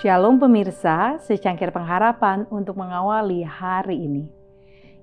Shalom 0.00 0.40
pemirsa, 0.40 1.20
secangkir 1.20 1.76
pengharapan 1.76 2.48
untuk 2.48 2.80
mengawali 2.80 3.44
hari 3.44 4.08
ini. 4.08 4.32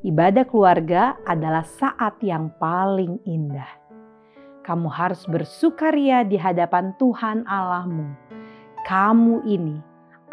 Ibadah 0.01 0.41
keluarga 0.49 1.13
adalah 1.21 1.61
saat 1.69 2.17
yang 2.25 2.49
paling 2.57 3.21
indah. 3.21 3.69
Kamu 4.65 4.89
harus 4.89 5.21
bersukaria 5.29 6.25
di 6.25 6.33
hadapan 6.41 6.97
Tuhan 6.97 7.45
Allahmu. 7.45 8.09
Kamu 8.89 9.45
ini, 9.45 9.77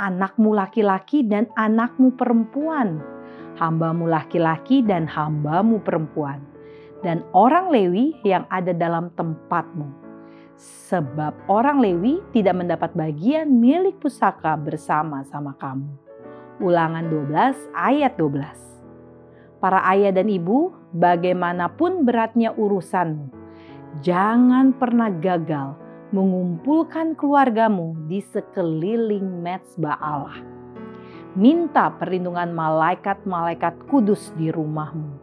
anakmu 0.00 0.56
laki-laki 0.56 1.28
dan 1.28 1.44
anakmu 1.60 2.16
perempuan, 2.16 3.04
hambamu 3.60 4.08
laki-laki 4.08 4.80
dan 4.80 5.04
hambamu 5.04 5.84
perempuan, 5.84 6.40
dan 7.04 7.20
orang 7.36 7.68
Lewi 7.68 8.16
yang 8.24 8.48
ada 8.48 8.72
dalam 8.72 9.12
tempatmu 9.12 10.03
sebab 10.58 11.34
orang 11.50 11.82
Lewi 11.82 12.22
tidak 12.30 12.54
mendapat 12.58 12.94
bagian 12.94 13.50
milik 13.58 13.98
pusaka 13.98 14.54
bersama-sama 14.54 15.54
kamu. 15.58 15.90
Ulangan 16.62 17.10
12 17.10 17.74
ayat 17.74 18.14
12. 18.14 19.58
Para 19.58 19.82
ayah 19.90 20.14
dan 20.14 20.30
ibu, 20.30 20.70
bagaimanapun 20.94 22.06
beratnya 22.06 22.54
urusanmu, 22.54 23.32
jangan 24.04 24.76
pernah 24.76 25.10
gagal 25.10 25.74
mengumpulkan 26.14 27.18
keluargamu 27.18 27.98
di 28.06 28.22
sekeliling 28.22 29.42
mezbah 29.42 29.98
Allah. 29.98 30.38
Minta 31.34 31.90
perlindungan 31.90 32.54
malaikat-malaikat 32.54 33.90
kudus 33.90 34.30
di 34.38 34.54
rumahmu. 34.54 35.18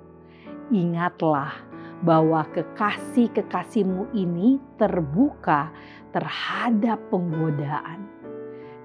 Ingatlah 0.76 1.56
bahwa 2.02 2.46
kekasih-kekasihmu 2.54 4.10
ini 4.18 4.58
terbuka 4.82 5.70
terhadap 6.12 6.98
penggodaan. 7.14 8.10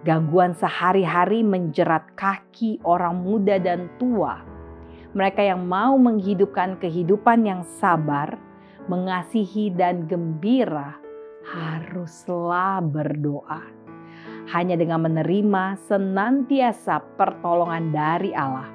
Gangguan 0.07 0.55
sehari-hari 0.55 1.43
menjerat 1.43 2.15
kaki 2.15 2.79
orang 2.87 3.27
muda 3.27 3.59
dan 3.59 3.91
tua. 3.99 4.39
Mereka 5.17 5.43
yang 5.43 5.67
mau 5.67 5.99
menghidupkan 5.99 6.79
kehidupan 6.79 7.43
yang 7.43 7.67
sabar, 7.81 8.39
mengasihi 8.87 9.73
dan 9.75 10.07
gembira 10.07 11.01
haruslah 11.43 12.85
berdoa. 12.85 13.63
Hanya 14.47 14.79
dengan 14.79 15.11
menerima 15.11 15.75
senantiasa 15.91 17.03
pertolongan 17.19 17.91
dari 17.91 18.31
Allah, 18.31 18.71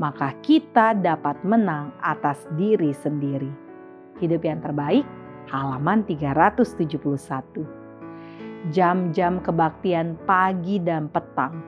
maka 0.00 0.32
kita 0.40 0.96
dapat 0.96 1.44
menang 1.44 1.92
atas 2.00 2.48
diri 2.56 2.96
sendiri. 2.96 3.69
Hidup 4.20 4.44
yang 4.44 4.60
terbaik, 4.60 5.08
halaman 5.48 6.04
371. 6.04 7.64
Jam-jam 8.68 9.40
kebaktian 9.40 10.20
pagi 10.28 10.76
dan 10.76 11.08
petang 11.08 11.64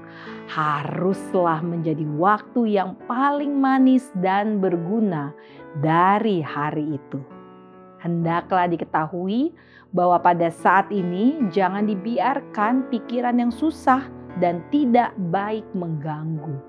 haruslah 0.52 1.64
menjadi 1.64 2.04
waktu 2.20 2.76
yang 2.76 2.92
paling 3.08 3.56
manis 3.56 4.12
dan 4.20 4.60
berguna 4.60 5.32
dari 5.80 6.44
hari 6.44 7.00
itu. 7.00 7.24
Hendaklah 8.04 8.68
diketahui 8.68 9.56
bahwa 9.96 10.20
pada 10.20 10.52
saat 10.52 10.92
ini 10.92 11.48
jangan 11.48 11.88
dibiarkan 11.88 12.92
pikiran 12.92 13.40
yang 13.40 13.48
susah 13.48 14.04
dan 14.44 14.60
tidak 14.68 15.16
baik 15.32 15.64
mengganggu 15.72 16.68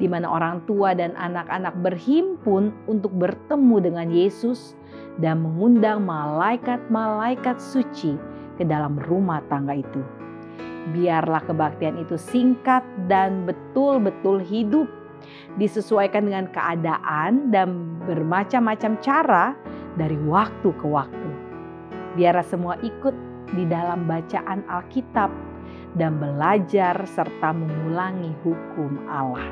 di 0.00 0.08
mana 0.08 0.32
orang 0.32 0.64
tua 0.64 0.96
dan 0.96 1.12
anak-anak 1.14 1.76
berhimpun 1.84 2.72
untuk 2.88 3.12
bertemu 3.12 3.76
dengan 3.84 4.08
Yesus 4.08 4.79
dan 5.20 5.44
mengundang 5.44 6.04
malaikat-malaikat 6.08 7.60
suci 7.60 8.16
ke 8.56 8.64
dalam 8.64 8.96
rumah 9.08 9.44
tangga 9.52 9.76
itu. 9.76 10.00
Biarlah 10.96 11.44
kebaktian 11.44 12.00
itu 12.00 12.16
singkat 12.16 12.80
dan 13.06 13.44
betul-betul 13.44 14.40
hidup, 14.40 14.88
disesuaikan 15.60 16.24
dengan 16.24 16.48
keadaan 16.48 17.52
dan 17.52 18.00
bermacam-macam 18.08 18.96
cara 19.04 19.52
dari 20.00 20.16
waktu 20.24 20.68
ke 20.72 20.86
waktu. 20.88 21.30
Biarlah 22.16 22.46
semua 22.48 22.74
ikut 22.80 23.12
di 23.54 23.68
dalam 23.68 24.08
bacaan 24.08 24.64
Alkitab 24.66 25.30
dan 26.00 26.16
belajar 26.16 26.96
serta 27.04 27.52
mengulangi 27.52 28.32
hukum 28.40 29.04
Allah. 29.06 29.46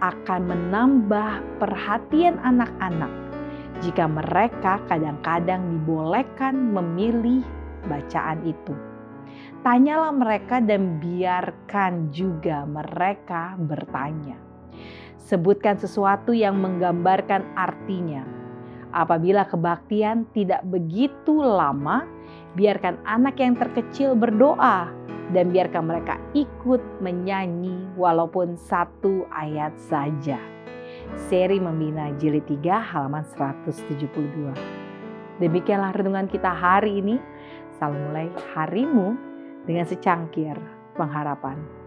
Akan 0.00 0.48
menambah 0.48 1.60
perhatian 1.60 2.40
anak-anak 2.40 3.29
jika 3.80 4.04
mereka 4.04 4.80
kadang-kadang 4.86 5.80
dibolehkan 5.80 6.52
memilih 6.72 7.40
bacaan 7.88 8.44
itu. 8.44 8.76
Tanyalah 9.60 10.12
mereka 10.12 10.60
dan 10.60 11.00
biarkan 11.00 12.12
juga 12.12 12.64
mereka 12.64 13.56
bertanya. 13.60 14.36
Sebutkan 15.20 15.76
sesuatu 15.76 16.32
yang 16.32 16.60
menggambarkan 16.60 17.56
artinya. 17.56 18.24
Apabila 18.90 19.46
kebaktian 19.46 20.26
tidak 20.34 20.64
begitu 20.66 21.38
lama, 21.40 22.02
biarkan 22.58 22.98
anak 23.06 23.38
yang 23.38 23.54
terkecil 23.54 24.18
berdoa 24.18 24.90
dan 25.30 25.54
biarkan 25.54 25.86
mereka 25.86 26.18
ikut 26.34 26.82
menyanyi 26.98 27.86
walaupun 27.94 28.58
satu 28.58 29.30
ayat 29.30 29.70
saja 29.78 30.59
seri 31.16 31.58
Membina 31.58 32.12
Jilid 32.20 32.46
3 32.46 32.60
halaman 32.94 33.24
172. 33.24 34.52
Demikianlah 35.40 35.96
renungan 35.96 36.28
kita 36.28 36.52
hari 36.52 37.00
ini. 37.00 37.16
Selalu 37.80 37.96
mulai 38.12 38.28
harimu 38.52 39.16
dengan 39.64 39.88
secangkir 39.88 40.54
pengharapan. 40.94 41.79